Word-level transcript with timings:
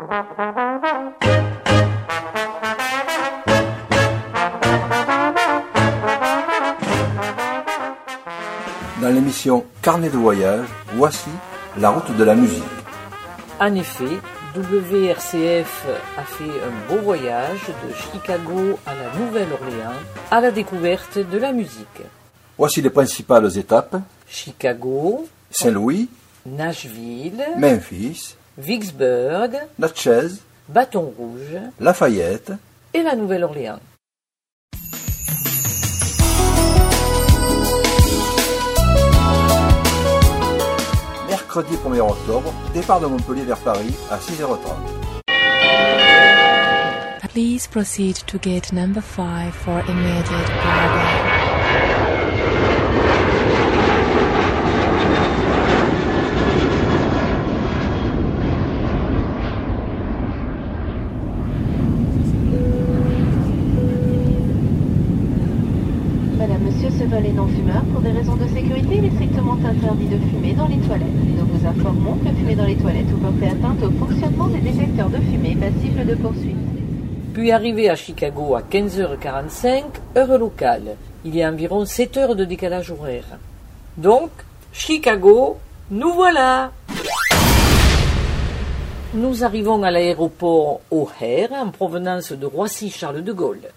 Dans 0.00 0.08
l'émission 9.02 9.66
Carnet 9.82 10.08
de 10.08 10.16
voyage, 10.16 10.66
voici 10.94 11.28
la 11.76 11.90
route 11.90 12.16
de 12.16 12.24
la 12.24 12.34
musique. 12.34 12.62
En 13.60 13.74
effet, 13.74 14.16
WRCF 14.56 15.86
a 16.16 16.22
fait 16.22 16.44
un 16.44 16.88
beau 16.88 17.02
voyage 17.02 17.60
de 17.68 17.94
Chicago 17.94 18.78
à 18.86 18.94
la 18.94 19.12
Nouvelle-Orléans 19.18 20.00
à 20.30 20.40
la 20.40 20.50
découverte 20.50 21.18
de 21.18 21.36
la 21.36 21.52
musique. 21.52 22.00
Voici 22.56 22.80
les 22.80 22.88
principales 22.88 23.58
étapes. 23.58 23.96
Chicago, 24.26 25.28
Saint-Louis, 25.50 26.08
Nashville, 26.46 27.44
Memphis, 27.58 28.36
Vicksburg, 28.58 29.52
Natchez, 29.78 30.28
Bâton 30.68 31.12
Rouge 31.16 31.58
Lafayette, 31.80 32.52
et 32.92 33.02
la 33.02 33.14
Nouvelle-Orléans. 33.16 33.80
mercredi 41.50 41.74
1er 41.84 42.00
octobre, 42.00 42.52
départ 42.72 43.00
de 43.00 43.06
Montpellier 43.06 43.42
vers 43.42 43.58
Paris 43.58 43.94
à 44.08 44.18
6h30. 44.18 44.56
Please 47.32 47.66
proceed 47.68 48.16
to 48.26 48.38
gate 48.38 48.72
number 48.72 49.02
5 49.02 49.52
for 49.52 49.80
immediate 49.88 50.46
cargo. 50.62 52.10
Madame, 66.38 66.62
monsieur, 66.62 66.90
ce 66.90 67.04
vol 67.04 67.26
est 67.26 67.29
non 67.40 67.48
fumeur. 67.48 67.82
Pour 67.92 68.00
des 68.02 68.12
raisons 68.12 68.36
de 68.36 68.46
sécurité, 68.48 68.96
il 68.96 69.04
est 69.06 69.14
strictement 69.14 69.56
interdit 69.64 70.06
de 70.06 70.18
fumer 70.28 70.52
dans 70.52 70.68
les 70.68 70.78
toilettes. 70.78 71.08
Nous 71.38 71.46
vous 71.46 71.66
informons 71.66 72.14
que 72.16 72.28
fumer 72.36 72.54
dans 72.54 72.66
les 72.66 72.76
toilettes 72.76 73.06
ou 73.14 73.18
porter 73.18 73.46
atteinte 73.46 73.82
au 73.82 73.90
fonctionnement 73.92 74.48
des 74.48 74.60
détecteurs 74.60 75.08
de 75.08 75.16
fumée 75.16 75.56
passible 75.56 76.06
de 76.06 76.14
poursuite. 76.16 76.56
Puis 77.32 77.50
arrivé 77.52 77.88
à 77.88 77.96
Chicago 77.96 78.56
à 78.56 78.62
15h45, 78.62 79.84
heure 80.16 80.38
locale. 80.38 80.96
Il 81.24 81.34
y 81.34 81.42
a 81.42 81.50
environ 81.50 81.84
7 81.84 82.16
heures 82.16 82.36
de 82.36 82.44
décalage 82.44 82.90
horaire. 82.90 83.38
Donc, 83.96 84.30
Chicago, 84.72 85.58
nous 85.90 86.12
voilà 86.12 86.72
Nous 89.14 89.44
arrivons 89.44 89.82
à 89.82 89.90
l'aéroport 89.90 90.80
O'Hare 90.90 91.52
en 91.52 91.70
provenance 91.70 92.32
de 92.32 92.46
Roissy-Charles 92.46 93.24
de 93.24 93.32
Gaulle. 93.32 93.70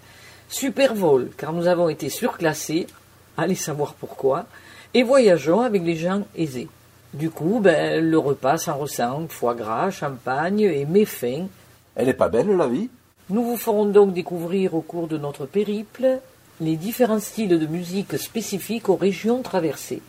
Super 0.48 0.94
vol, 0.94 1.30
car 1.36 1.52
nous 1.52 1.66
avons 1.66 1.88
été 1.88 2.08
surclassés, 2.08 2.86
allez 3.36 3.54
savoir 3.54 3.94
pourquoi, 3.94 4.46
et 4.94 5.02
voyageons 5.02 5.60
avec 5.60 5.82
les 5.82 5.96
gens 5.96 6.22
aisés. 6.36 6.68
Du 7.12 7.30
coup, 7.30 7.60
ben, 7.60 8.04
le 8.04 8.18
repas 8.18 8.58
s'en 8.58 8.76
ressent, 8.76 9.26
foie 9.28 9.54
gras, 9.54 9.90
champagne 9.90 10.60
et 10.60 10.84
méfaim. 10.84 11.46
Elle 11.94 12.08
est 12.08 12.14
pas 12.14 12.28
belle 12.28 12.56
la 12.56 12.66
vie? 12.66 12.88
Nous 13.30 13.42
vous 13.42 13.56
ferons 13.56 13.86
donc 13.86 14.12
découvrir 14.12 14.74
au 14.74 14.80
cours 14.80 15.06
de 15.06 15.16
notre 15.16 15.46
périple 15.46 16.18
les 16.60 16.76
différents 16.76 17.20
styles 17.20 17.58
de 17.58 17.66
musique 17.66 18.18
spécifiques 18.18 18.88
aux 18.88 18.96
régions 18.96 19.42
traversées. 19.42 20.02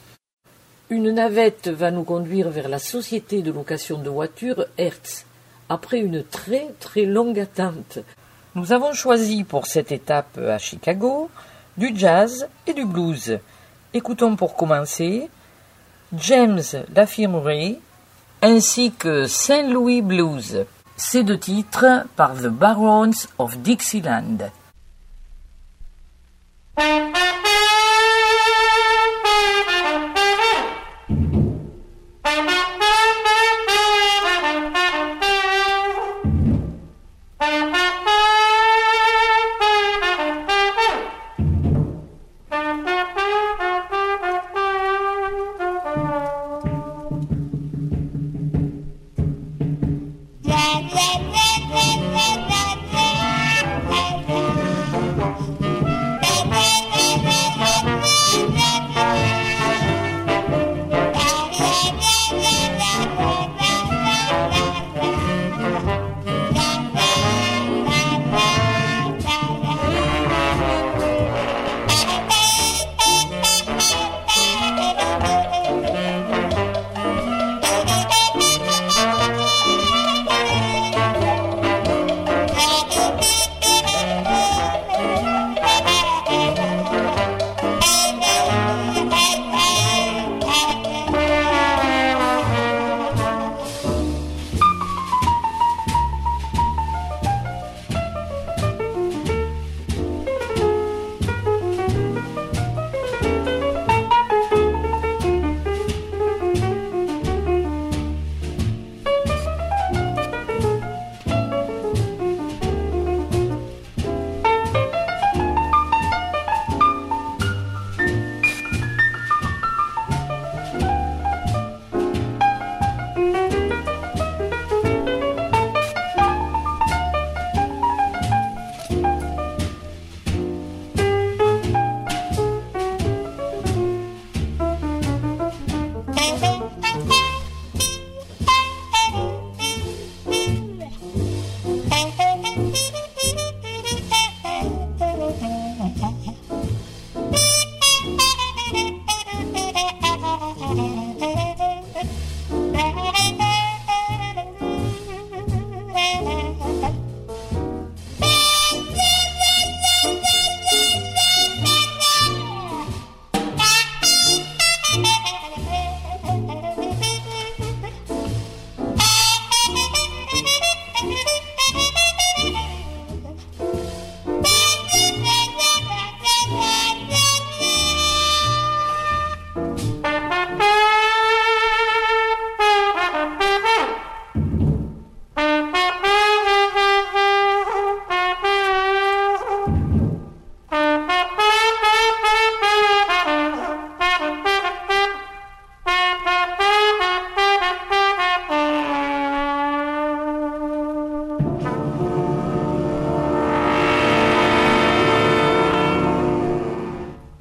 Une 0.90 1.12
navette 1.12 1.68
va 1.68 1.92
nous 1.92 2.04
conduire 2.04 2.50
vers 2.50 2.70
la 2.70 2.78
société 2.80 3.42
de 3.42 3.52
location 3.52 3.98
de 3.98 4.10
voitures 4.10 4.66
Hertz, 4.78 5.26
après 5.70 6.00
une 6.00 6.24
très 6.24 6.68
très 6.80 7.06
longue 7.06 7.40
attente. 7.40 8.00
Nous 8.54 8.72
avons 8.72 8.94
choisi 8.94 9.44
pour 9.44 9.66
cette 9.66 9.92
étape 9.92 10.38
à 10.38 10.58
Chicago 10.58 11.30
du 11.78 11.92
jazz 11.96 12.48
et 12.68 12.74
du 12.74 12.86
blues. 12.86 13.40
Écoutons 13.94 14.36
pour 14.36 14.56
commencer 14.56 15.30
James 16.14 16.62
Laffirmerie 16.96 17.80
ainsi 18.42 18.92
que 18.92 19.28
Saint 19.28 19.68
Louis 19.70 20.02
Blues. 20.02 20.66
Ces 20.98 21.24
deux 21.24 21.40
titres 21.40 22.06
par 22.16 22.36
The 22.36 22.48
Barons 22.48 23.28
of 23.38 23.58
Dixieland. 23.58 24.50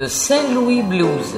Saint-Louis 0.07 0.81
Blues. 0.81 1.35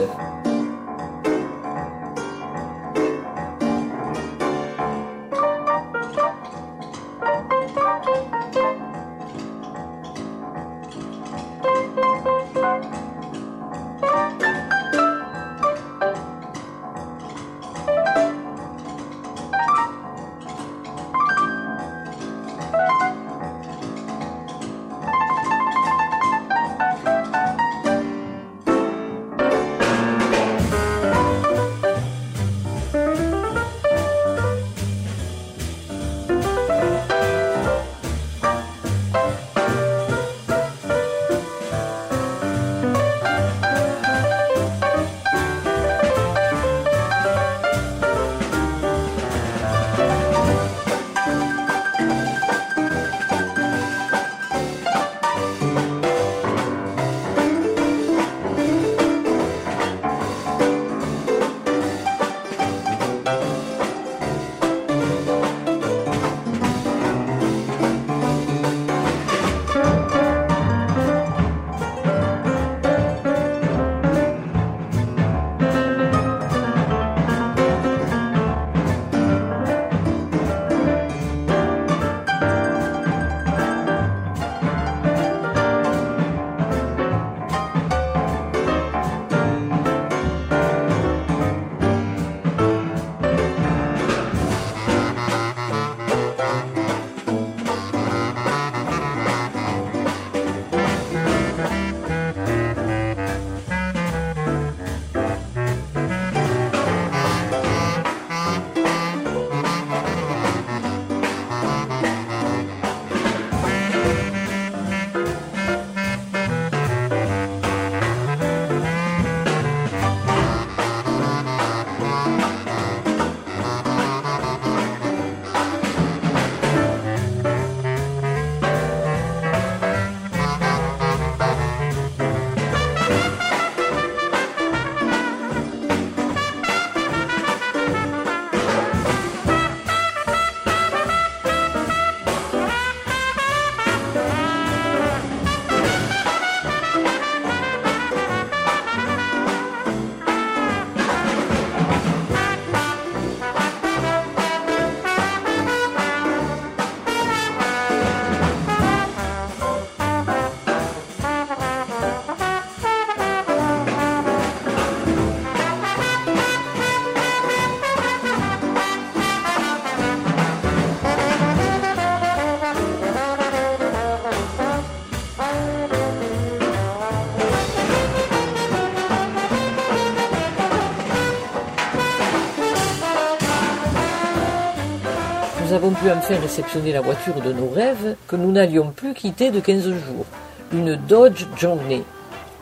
Pu 186.02 186.12
enfin 186.12 186.36
réceptionner 186.40 186.92
la 186.92 187.02
voiture 187.02 187.42
de 187.42 187.52
nos 187.52 187.70
rêves 187.70 188.16
que 188.28 188.36
nous 188.36 188.52
n'allions 188.52 188.92
plus 188.92 189.14
quitter 189.14 189.52
de 189.52 189.60
15 189.60 189.84
jours. 189.84 190.26
Une 190.74 190.96
Dodge 190.96 191.46
Journey, 191.56 192.04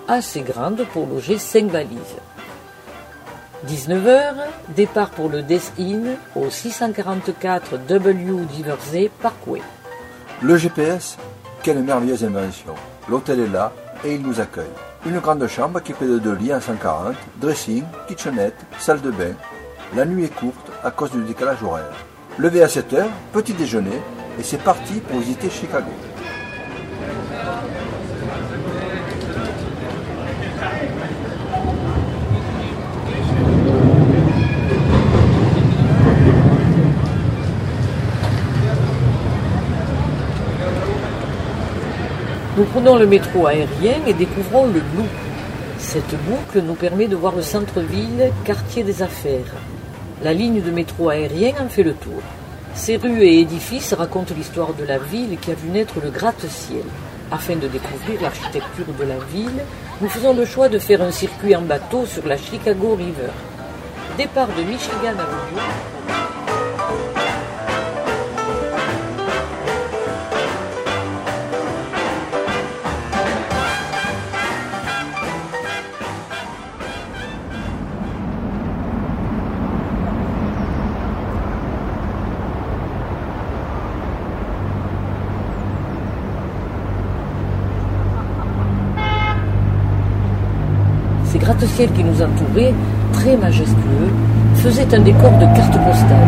assez 0.07 0.41
grande 0.41 0.85
pour 0.93 1.07
loger 1.07 1.37
5 1.37 1.65
valises. 1.65 2.15
19h, 3.67 4.35
départ 4.75 5.09
pour 5.09 5.29
le 5.29 5.41
Death 5.41 5.73
Inn 5.79 6.15
au 6.35 6.49
644 6.49 7.77
W 7.87 8.45
Diversey 8.51 9.11
Parkway. 9.21 9.61
Le 10.41 10.55
GPS, 10.55 11.17
quelle 11.63 11.81
merveilleuse 11.81 12.23
invention. 12.23 12.75
L'hôtel 13.09 13.39
est 13.39 13.47
là 13.47 13.73
et 14.03 14.15
il 14.15 14.21
nous 14.21 14.39
accueille. 14.39 14.65
Une 15.05 15.19
grande 15.19 15.47
chambre 15.47 15.79
équipée 15.79 16.07
de 16.07 16.19
deux 16.19 16.35
lits 16.35 16.53
en 16.53 16.61
140, 16.61 17.15
dressing, 17.41 17.83
kitchenette, 18.07 18.55
salle 18.77 19.01
de 19.01 19.11
bain. 19.11 19.33
La 19.95 20.05
nuit 20.05 20.25
est 20.25 20.35
courte 20.35 20.71
à 20.83 20.91
cause 20.91 21.11
du 21.11 21.23
décalage 21.23 21.63
horaire. 21.63 21.93
Levé 22.37 22.61
à 22.61 22.67
7 22.67 22.91
heures, 22.93 23.11
petit 23.31 23.53
déjeuner, 23.53 24.01
et 24.37 24.43
c'est 24.43 24.61
parti 24.61 24.95
pour 24.99 25.19
visiter 25.19 25.49
Chicago. 25.49 25.89
Nous 42.57 42.63
prenons 42.65 42.97
le 42.97 43.07
métro 43.07 43.47
aérien 43.47 43.95
et 44.05 44.13
découvrons 44.13 44.67
le 44.67 44.79
Loop. 44.79 45.07
Cette 45.77 46.15
boucle 46.25 46.61
nous 46.65 46.75
permet 46.75 47.07
de 47.07 47.15
voir 47.15 47.33
le 47.33 47.41
centre-ville, 47.41 48.31
quartier 48.43 48.83
des 48.83 49.01
affaires. 49.01 49.53
La 50.23 50.33
ligne 50.33 50.61
de 50.61 50.71
métro 50.71 51.09
aérien 51.09 51.53
en 51.59 51.67
fait 51.67 51.83
le 51.83 51.93
tour. 51.93 52.21
Ces 52.73 52.97
rues 52.97 53.23
et 53.23 53.41
édifices 53.41 53.93
racontent 53.93 54.33
l'histoire 54.35 54.73
de 54.73 54.85
la 54.85 54.97
ville 54.97 55.37
qui 55.39 55.51
a 55.51 55.55
vu 55.55 55.69
naître 55.69 55.95
le 56.01 56.09
gratte-ciel. 56.09 56.85
Afin 57.31 57.55
de 57.55 57.67
découvrir 57.67 58.21
l'architecture 58.21 58.85
de 58.97 59.03
la 59.03 59.17
ville, 59.33 59.63
nous 59.99 60.09
faisons 60.09 60.33
le 60.33 60.45
choix 60.45 60.69
de 60.69 60.79
faire 60.79 61.01
un 61.01 61.11
circuit 61.11 61.55
en 61.55 61.61
bateau 61.61 62.05
sur 62.05 62.25
la 62.27 62.37
Chicago 62.37 62.95
River. 62.95 63.31
Départ 64.17 64.47
de 64.57 64.63
Michigan 64.63 65.19
Avenue. 65.19 65.61
Ces 66.07 66.44
gratte-ciels 91.55 91.91
qui 91.93 92.03
nous 92.03 92.21
entouraient, 92.21 92.73
très 93.13 93.37
majestueux, 93.37 94.09
faisaient 94.55 94.93
un 94.93 94.99
décor 94.99 95.31
de 95.31 95.45
carte 95.55 95.73
postale. 95.73 96.27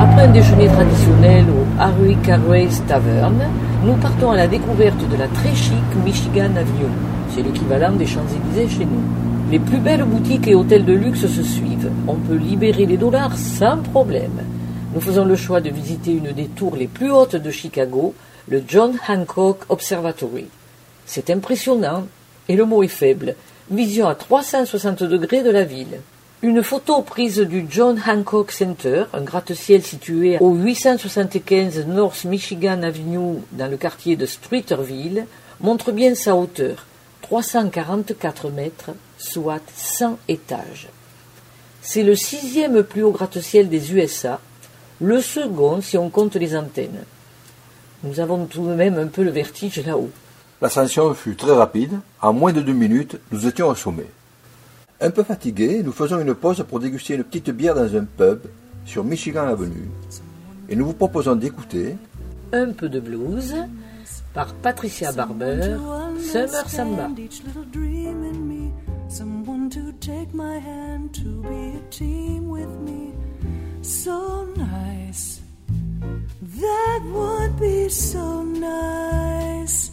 Après 0.00 0.22
un 0.22 0.32
déjeuner 0.32 0.68
traditionnel 0.68 1.44
au 1.44 1.80
Harry 1.80 2.16
Carray's 2.22 2.82
Tavern, 2.86 3.38
nous 3.84 3.94
partons 3.94 4.30
à 4.30 4.36
la 4.36 4.46
découverte 4.46 5.08
de 5.10 5.16
la 5.16 5.28
très 5.28 5.54
chic 5.54 5.84
Michigan 6.04 6.56
Avenue. 6.56 6.92
C'est 7.34 7.42
l'équivalent 7.42 7.92
des 7.92 8.06
Champs-Élysées 8.06 8.78
chez 8.78 8.84
nous. 8.84 9.02
Les 9.50 9.58
plus 9.58 9.78
belles 9.78 10.04
boutiques 10.04 10.48
et 10.48 10.54
hôtels 10.54 10.84
de 10.84 10.92
luxe 10.92 11.26
se 11.26 11.42
suivent. 11.42 11.90
On 12.08 12.14
peut 12.14 12.36
libérer 12.36 12.86
les 12.86 12.96
dollars 12.96 13.36
sans 13.36 13.78
problème. 13.78 14.42
Nous 14.94 15.00
faisons 15.00 15.24
le 15.24 15.36
choix 15.36 15.60
de 15.60 15.70
visiter 15.70 16.12
une 16.12 16.32
des 16.32 16.46
tours 16.46 16.76
les 16.76 16.88
plus 16.88 17.10
hautes 17.10 17.36
de 17.36 17.50
Chicago, 17.50 18.14
le 18.48 18.62
John 18.66 18.92
Hancock 19.08 19.58
Observatory. 19.68 20.46
C'est 21.04 21.30
impressionnant, 21.30 22.06
et 22.48 22.56
le 22.56 22.64
mot 22.64 22.82
est 22.82 22.88
faible. 22.88 23.34
Vision 23.68 24.06
à 24.06 24.14
360 24.14 25.02
degrés 25.02 25.42
de 25.42 25.50
la 25.50 25.64
ville. 25.64 26.00
Une 26.40 26.62
photo 26.62 27.02
prise 27.02 27.40
du 27.40 27.66
John 27.68 28.00
Hancock 28.06 28.52
Center, 28.52 29.06
un 29.12 29.22
gratte-ciel 29.22 29.82
situé 29.82 30.38
au 30.38 30.54
875 30.54 31.84
North 31.88 32.24
Michigan 32.26 32.84
Avenue 32.84 33.40
dans 33.50 33.68
le 33.68 33.76
quartier 33.76 34.14
de 34.14 34.24
Streeterville, 34.24 35.26
montre 35.60 35.90
bien 35.90 36.14
sa 36.14 36.36
hauteur, 36.36 36.86
344 37.22 38.50
mètres, 38.50 38.90
soit 39.18 39.62
100 39.74 40.16
étages. 40.28 40.86
C'est 41.82 42.04
le 42.04 42.14
sixième 42.14 42.84
plus 42.84 43.02
haut 43.02 43.10
gratte-ciel 43.10 43.68
des 43.68 43.92
USA, 43.92 44.40
le 45.00 45.20
second 45.20 45.80
si 45.80 45.98
on 45.98 46.08
compte 46.08 46.36
les 46.36 46.54
antennes. 46.54 47.04
Nous 48.04 48.20
avons 48.20 48.46
tout 48.46 48.64
de 48.64 48.74
même 48.74 48.96
un 48.96 49.08
peu 49.08 49.24
le 49.24 49.32
vertige 49.32 49.84
là-haut. 49.84 50.12
L'ascension 50.62 51.12
fut 51.12 51.36
très 51.36 51.52
rapide. 51.52 52.00
En 52.22 52.32
moins 52.32 52.52
de 52.52 52.62
deux 52.62 52.72
minutes, 52.72 53.18
nous 53.30 53.46
étions 53.46 53.68
au 53.68 53.74
sommet. 53.74 54.06
Un 55.00 55.10
peu 55.10 55.22
fatigués, 55.22 55.82
nous 55.82 55.92
faisons 55.92 56.18
une 56.18 56.34
pause 56.34 56.64
pour 56.66 56.80
déguster 56.80 57.14
une 57.14 57.24
petite 57.24 57.50
bière 57.50 57.74
dans 57.74 57.94
un 57.94 58.04
pub 58.04 58.40
sur 58.86 59.04
Michigan 59.04 59.46
Avenue. 59.46 59.90
Et 60.68 60.76
nous 60.76 60.86
vous 60.86 60.94
proposons 60.94 61.36
d'écouter 61.36 61.96
Un 62.52 62.72
peu 62.72 62.88
de 62.88 63.00
blues 63.00 63.54
par 64.32 64.54
Patricia 64.54 65.12
Barber, 65.12 65.76
Summer 66.20 66.68
Samba. 66.68 67.10
Someone 69.08 69.70
to 69.70 69.92
take 70.00 70.34
my 70.34 70.58
hand 70.58 71.12
to 71.12 71.40
be 71.42 71.76
a 71.76 71.90
team 71.90 72.48
with 72.48 72.68
me. 72.84 73.12
So 73.82 74.48
nice. 74.56 75.40
That 76.42 77.02
would 77.12 77.56
be 77.60 77.88
so 77.88 78.42
nice 78.42 79.92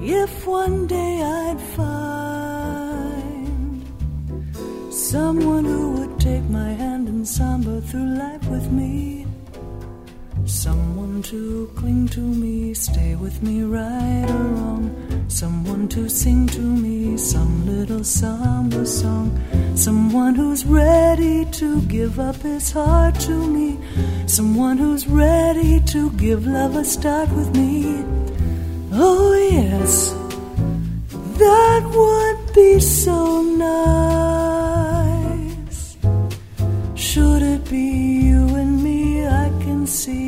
if 0.00 0.46
one 0.46 0.86
day 0.86 1.22
I'd 1.22 1.60
find 1.76 2.98
someone 4.92 5.64
who 5.64 5.92
would 5.92 6.20
take 6.20 6.44
my 6.44 6.70
hand 6.72 7.08
and 7.08 7.26
samba 7.26 7.80
through 7.80 8.14
life 8.16 8.46
with 8.48 8.70
me. 8.70 9.26
Someone 10.44 11.22
to 11.24 11.70
cling 11.76 12.08
to 12.08 12.20
me, 12.20 12.72
stay 12.74 13.14
with 13.14 13.42
me 13.42 13.62
right 13.62 14.26
or 14.28 14.44
wrong. 14.54 14.90
Someone 15.28 15.88
to 15.88 16.08
sing 16.08 16.46
to 16.48 16.60
me 16.60 17.16
some 17.18 17.66
little 17.66 18.02
samba 18.02 18.86
song. 18.86 19.30
Someone 19.76 20.34
who's 20.34 20.64
ready 20.64 21.44
to 21.44 21.82
give 21.82 22.18
up 22.18 22.36
his 22.36 22.72
heart 22.72 23.14
to 23.20 23.46
me. 23.46 23.78
Someone 24.26 24.78
who's 24.78 25.06
ready 25.06 25.80
to 25.80 26.10
give 26.12 26.46
love 26.46 26.76
a 26.76 26.84
start 26.84 27.30
with 27.32 27.54
me. 27.54 28.02
Oh, 29.00 29.32
yes, 29.32 30.12
that 31.38 31.82
would 31.98 32.38
be 32.52 32.80
so 32.80 33.42
nice. 33.42 34.76
Should 36.96 37.42
it 37.42 37.70
be 37.70 37.86
you 38.28 38.42
and 38.56 38.82
me? 38.82 39.24
I 39.24 39.50
can 39.62 39.86
see 39.86 40.27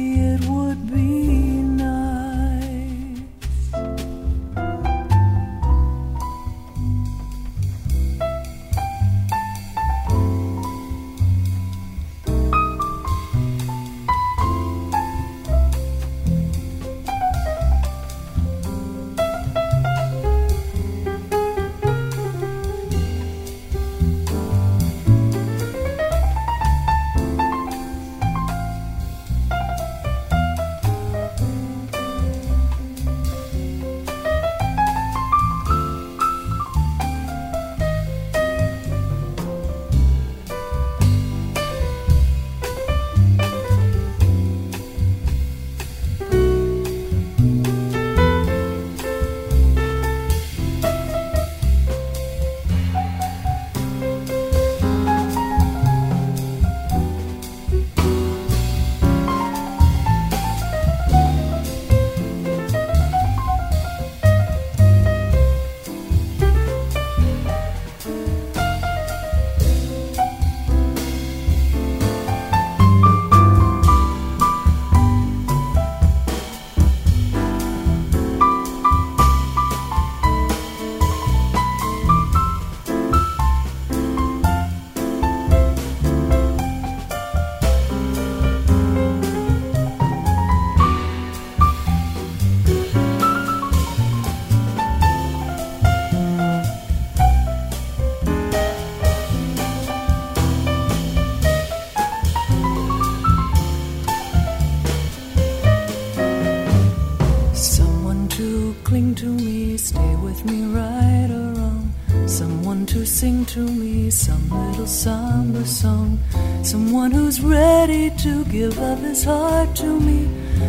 sing 113.30 113.44
to 113.46 113.60
me 113.60 114.10
some 114.10 114.44
little 114.50 114.86
samba 114.86 115.64
song. 115.64 116.18
Someone 116.62 117.10
who's 117.12 117.40
ready 117.40 118.10
to 118.24 118.44
give 118.46 118.76
up 118.78 118.98
his 118.98 119.22
heart 119.24 119.76
to 119.76 120.00
me. 120.00 120.20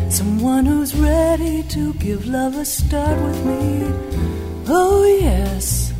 Someone 0.09 0.65
who's 0.65 0.93
ready 0.95 1.63
to 1.75 1.93
give 1.95 2.27
love 2.27 2.55
a 2.55 2.65
start 2.65 3.17
with 3.25 3.39
me. 3.45 3.67
Oh, 4.67 5.03
yes, 5.27 5.91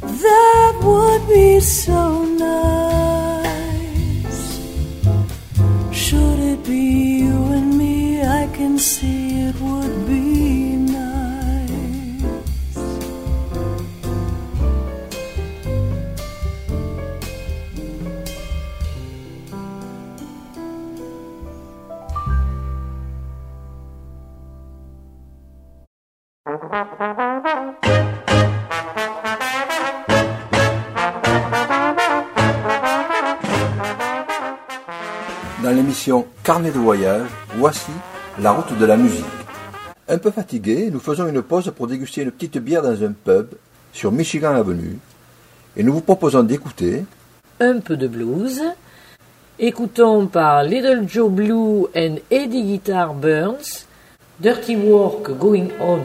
that 0.00 0.72
would 0.88 1.22
be 1.28 1.60
so 1.60 2.24
nice. 2.24 3.60
Should 6.02 6.40
it 6.52 6.64
be 6.64 6.84
you 7.22 7.38
and 7.58 7.78
me, 7.78 8.22
I 8.40 8.48
can 8.58 8.78
see 8.78 9.42
it 9.48 9.56
would 9.60 10.06
be 10.06 10.09
Dans 26.80 26.86
l'émission 35.70 36.26
Carnet 36.42 36.70
de 36.70 36.78
voyage, 36.78 37.28
voici 37.56 37.90
la 38.38 38.52
route 38.52 38.78
de 38.78 38.86
la 38.86 38.96
musique. 38.96 39.26
Un 40.08 40.16
peu 40.16 40.30
fatigués, 40.30 40.88
nous 40.90 41.00
faisons 41.00 41.28
une 41.28 41.42
pause 41.42 41.70
pour 41.76 41.86
déguster 41.86 42.22
une 42.22 42.30
petite 42.30 42.56
bière 42.56 42.80
dans 42.80 43.04
un 43.04 43.12
pub 43.12 43.48
sur 43.92 44.10
Michigan 44.10 44.54
Avenue. 44.54 44.96
Et 45.76 45.82
nous 45.82 45.92
vous 45.92 46.00
proposons 46.00 46.44
d'écouter 46.44 47.04
Un 47.60 47.80
peu 47.80 47.98
de 47.98 48.08
blues. 48.08 48.62
Écoutons 49.58 50.28
par 50.28 50.62
Little 50.62 51.06
Joe 51.06 51.30
Blue 51.30 51.88
and 51.94 52.16
Eddie 52.30 52.62
Guitar 52.62 53.12
Burns 53.12 53.84
Dirty 54.40 54.76
Work 54.76 55.32
Going 55.32 55.68
On 55.78 55.98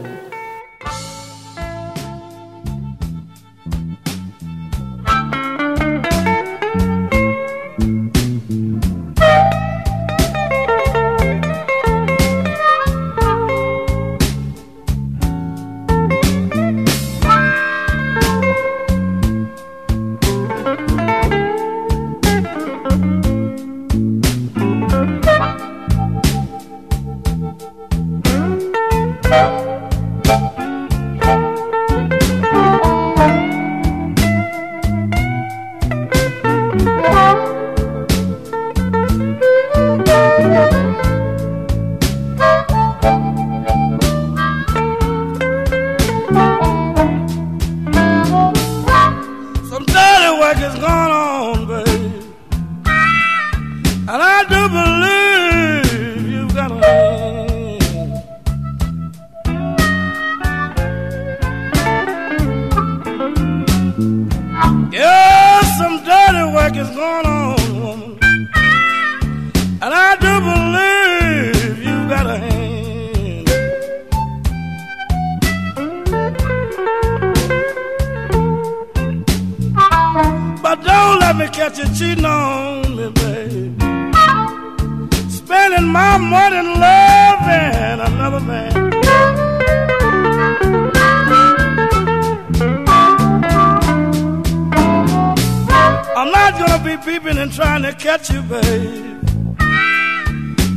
you, 98.29 98.41
babe. 98.44 99.20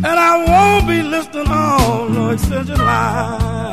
And 0.05 0.07
I 0.07 0.45
won't 0.47 0.87
be 0.89 1.03
listening 1.03 1.49
on 1.49 2.13
no 2.15 2.31
extension 2.31 2.77
line. 2.77 3.73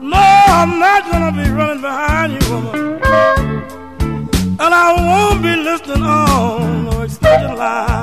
No, 0.00 0.24
I'm 0.60 0.78
not 0.78 1.10
gonna 1.10 1.32
be 1.32 1.50
running 1.50 1.80
behind 1.80 2.32
you, 2.34 2.52
woman. 2.52 3.02
And 4.62 4.74
I 4.84 4.94
won't 5.06 5.42
be 5.42 5.56
listening 5.56 6.02
on 6.02 6.84
no 6.84 7.02
extension 7.02 7.56
line. 7.56 7.93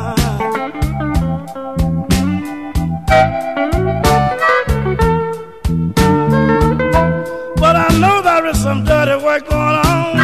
Work 9.32 9.48
going 9.50 9.76
on. 9.86 10.20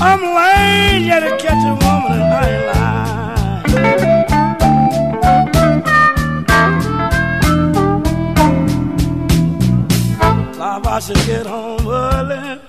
I'm 0.00 0.22
yet 1.04 1.20
to 1.20 1.30
catch 1.38 1.62
a 1.66 1.74
woman 1.82 2.12
and 2.12 2.32
I 2.32 2.48
ain't 2.52 2.66
lying. 2.70 3.00
If 10.78 10.86
I 10.86 10.98
should 11.00 11.26
get 11.26 11.46
home 11.46 11.86
early, 11.88 12.60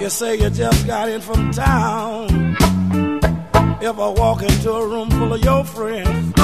you 0.00 0.10
say 0.10 0.36
you 0.36 0.50
just 0.50 0.86
got 0.86 1.08
in 1.08 1.20
from 1.22 1.50
town. 1.50 2.56
If 3.80 3.98
I 3.98 4.08
walk 4.20 4.42
into 4.42 4.70
a 4.70 4.86
room 4.86 5.10
full 5.10 5.32
of 5.32 5.42
your 5.42 5.64
friends, 5.64 6.34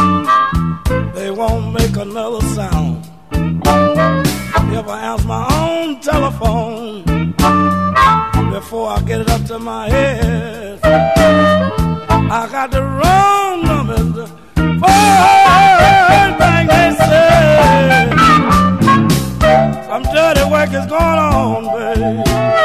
they 1.15 1.31
won't 1.31 1.75
make 1.75 1.97
another 1.97 2.41
sound. 2.57 3.10
If 4.73 4.87
I 4.89 5.01
answer 5.13 5.27
my 5.27 5.47
own 5.61 6.01
telephone 6.01 7.03
before 8.53 8.89
I 8.91 9.03
get 9.05 9.21
it 9.21 9.29
up 9.29 9.45
to 9.47 9.59
my 9.59 9.89
head, 9.89 10.81
I 10.85 12.49
got 12.51 12.71
the 12.71 12.83
wrong 12.83 13.65
numbers. 13.65 14.31
First 14.55 16.35
thing 16.41 16.67
they 16.69 16.91
say. 17.09 18.11
Some 19.89 20.05
dirty 20.15 20.45
work 20.51 20.73
is 20.73 20.87
going 20.87 21.19
on, 21.19 21.65
babe. 21.75 22.60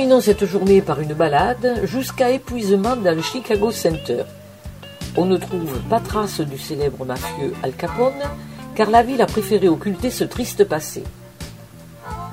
Terminons 0.00 0.22
cette 0.22 0.46
journée 0.46 0.80
par 0.80 1.00
une 1.00 1.12
balade 1.12 1.82
jusqu'à 1.84 2.30
épuisement 2.30 2.96
dans 2.96 3.14
le 3.14 3.20
Chicago 3.20 3.70
Center. 3.70 4.22
On 5.14 5.26
ne 5.26 5.36
trouve 5.36 5.78
pas 5.90 6.00
trace 6.00 6.40
du 6.40 6.56
célèbre 6.56 7.04
mafieux 7.04 7.52
Al 7.62 7.74
Capone, 7.74 8.24
car 8.74 8.88
la 8.88 9.02
ville 9.02 9.20
a 9.20 9.26
préféré 9.26 9.68
occulter 9.68 10.08
ce 10.08 10.24
triste 10.24 10.64
passé. 10.64 11.04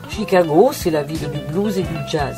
Chicago, 0.10 0.70
c'est 0.72 0.92
la 0.92 1.04
ville 1.04 1.30
du 1.30 1.40
blues 1.52 1.78
et 1.78 1.82
du 1.82 1.98
jazz. 2.10 2.38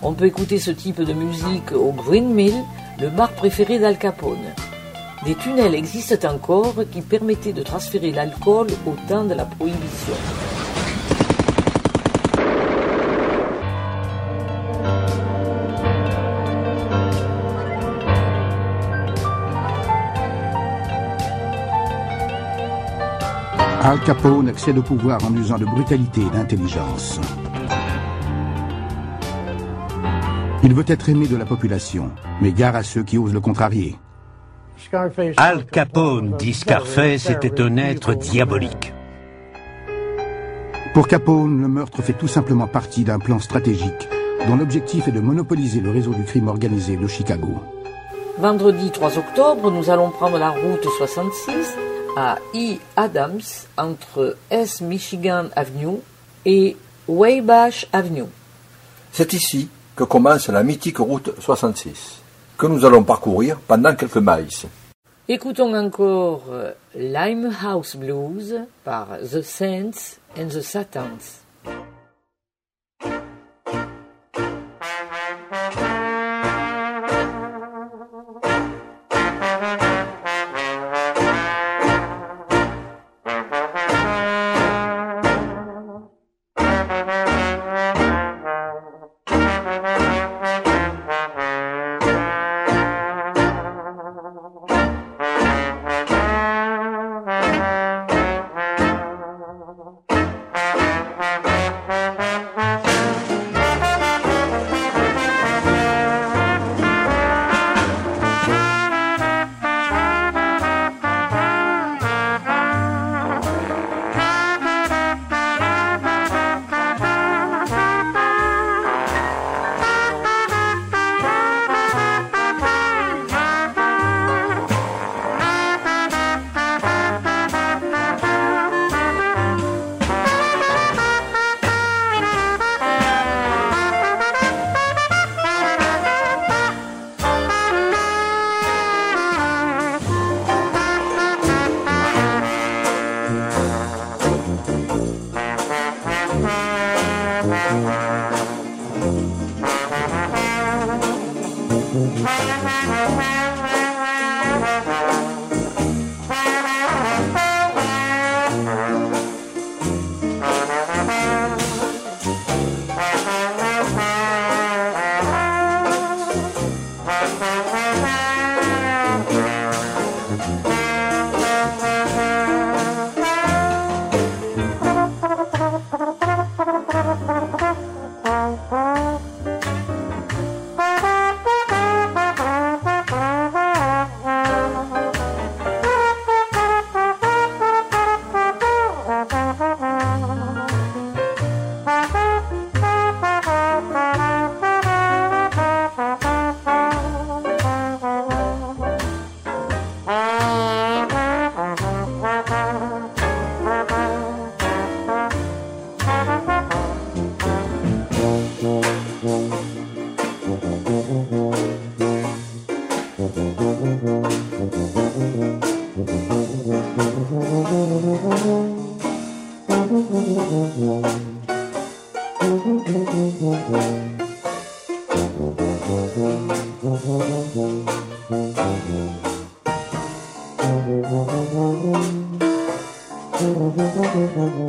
On 0.00 0.14
peut 0.14 0.24
écouter 0.24 0.58
ce 0.58 0.70
type 0.70 1.02
de 1.02 1.12
musique 1.12 1.72
au 1.72 1.92
Green 1.92 2.32
Mill, 2.32 2.54
le 2.98 3.10
bar 3.10 3.32
préféré 3.32 3.78
d'Al 3.78 3.98
Capone. 3.98 4.38
Des 5.26 5.34
tunnels 5.34 5.74
existent 5.74 6.26
encore 6.26 6.76
qui 6.90 7.02
permettaient 7.02 7.52
de 7.52 7.62
transférer 7.62 8.12
l'alcool 8.12 8.68
au 8.86 8.94
temps 9.06 9.24
de 9.24 9.34
la 9.34 9.44
prohibition. 9.44 10.14
Al 23.90 23.98
Capone 23.98 24.48
accède 24.48 24.78
au 24.78 24.82
pouvoir 24.82 25.18
en 25.24 25.34
usant 25.34 25.58
de 25.58 25.64
brutalité 25.64 26.20
et 26.20 26.30
d'intelligence. 26.30 27.20
Il 30.62 30.72
veut 30.74 30.84
être 30.86 31.08
aimé 31.08 31.26
de 31.26 31.36
la 31.36 31.44
population, 31.44 32.12
mais 32.40 32.52
gare 32.52 32.76
à 32.76 32.84
ceux 32.84 33.02
qui 33.02 33.18
osent 33.18 33.32
le 33.32 33.40
contrarier. 33.40 33.98
Al 35.38 35.66
Capone, 35.66 36.36
dit 36.36 36.54
Scarface, 36.54 37.30
était 37.30 37.60
un 37.60 37.76
être 37.78 38.14
diabolique. 38.14 38.94
Pour 40.94 41.08
Capone, 41.08 41.60
le 41.60 41.66
meurtre 41.66 42.00
fait 42.00 42.12
tout 42.12 42.28
simplement 42.28 42.68
partie 42.68 43.02
d'un 43.02 43.18
plan 43.18 43.40
stratégique 43.40 44.08
dont 44.46 44.54
l'objectif 44.54 45.08
est 45.08 45.12
de 45.12 45.18
monopoliser 45.18 45.80
le 45.80 45.90
réseau 45.90 46.14
du 46.14 46.22
crime 46.22 46.46
organisé 46.46 46.96
de 46.96 47.08
Chicago. 47.08 47.60
Vendredi 48.38 48.92
3 48.92 49.18
octobre, 49.18 49.72
nous 49.72 49.90
allons 49.90 50.10
prendre 50.10 50.38
la 50.38 50.50
route 50.50 50.86
66 50.96 51.89
à 52.16 52.38
E. 52.54 52.76
Adams 52.96 53.66
entre 53.76 54.36
S. 54.50 54.80
Michigan 54.80 55.46
Avenue 55.54 55.98
et 56.44 56.76
Waybash 57.08 57.86
Avenue. 57.92 58.28
C'est 59.12 59.32
ici 59.32 59.68
que 59.96 60.04
commence 60.04 60.48
la 60.48 60.62
mythique 60.62 60.98
route 60.98 61.32
66, 61.38 62.22
que 62.56 62.66
nous 62.66 62.84
allons 62.84 63.02
parcourir 63.02 63.58
pendant 63.60 63.94
quelques 63.94 64.16
miles. 64.16 64.48
Écoutons 65.28 65.74
encore 65.74 66.44
euh, 66.50 66.72
Limehouse 66.94 67.96
Blues 67.96 68.60
par 68.84 69.18
The 69.20 69.42
Saints 69.42 70.18
and 70.36 70.48
the 70.48 70.60
Satans. 70.60 71.42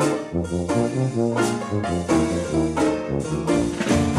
Thank 0.02 0.52
you. 3.92 4.11